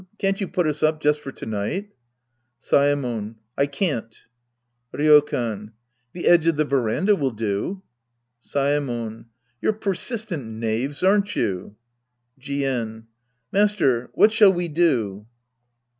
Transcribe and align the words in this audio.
Can't 0.17 0.41
you 0.41 0.47
put 0.47 0.65
us 0.65 0.81
up 0.81 0.99
just 0.99 1.19
for 1.19 1.31
to 1.33 1.45
night? 1.45 1.91
Saemon. 2.59 3.35
I 3.55 3.67
can't. 3.67 4.19
Ryokan. 4.91 5.73
The 6.13 6.25
edge 6.25 6.47
of 6.47 6.55
the 6.55 6.65
veranda 6.65 7.15
will 7.15 7.29
do. 7.29 7.83
Saemon. 8.43 9.25
You're 9.61 9.73
persistent 9.73 10.43
knaves, 10.45 11.03
aren't 11.03 11.35
you? 11.35 11.75
Jien. 12.39 13.03
Master, 13.51 14.09
what 14.15 14.31
shall 14.31 14.51
we 14.51 14.69
do 14.69 15.27